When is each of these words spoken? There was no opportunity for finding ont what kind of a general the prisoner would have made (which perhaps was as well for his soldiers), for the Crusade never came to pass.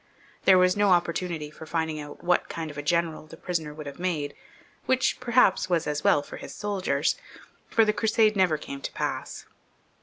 There 0.45 0.57
was 0.57 0.75
no 0.75 0.89
opportunity 0.89 1.51
for 1.51 1.67
finding 1.67 2.03
ont 2.03 2.23
what 2.23 2.49
kind 2.49 2.71
of 2.71 2.77
a 2.79 2.81
general 2.81 3.27
the 3.27 3.37
prisoner 3.37 3.71
would 3.71 3.85
have 3.85 3.99
made 3.99 4.33
(which 4.87 5.19
perhaps 5.19 5.69
was 5.69 5.85
as 5.85 6.03
well 6.03 6.23
for 6.23 6.37
his 6.37 6.55
soldiers), 6.55 7.17
for 7.69 7.85
the 7.85 7.93
Crusade 7.93 8.35
never 8.35 8.57
came 8.57 8.81
to 8.81 8.91
pass. 8.93 9.45